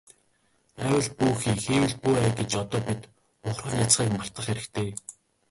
[0.83, 3.01] АЙвал бүү хий, хийвэл бүү ай гэж одоо бид
[3.49, 4.87] ухрах няцахыг мартах хэрэгтэй.